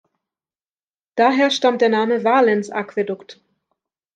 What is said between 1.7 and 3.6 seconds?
der Name Valens-Aquädukt.